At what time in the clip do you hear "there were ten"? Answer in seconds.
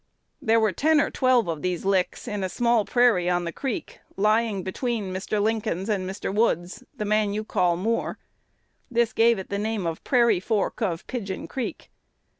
0.41-0.99